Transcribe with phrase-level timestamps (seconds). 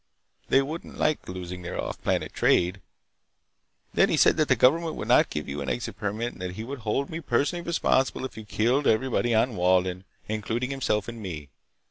[0.49, 2.81] They wouldn't like losing their off planet trade!
[3.93, 6.53] Then he said that the government would not give you an exit permit, and that
[6.53, 11.21] he would hold me personally responsible if you killed everybody on Walden, including himself and
[11.21, 11.49] me.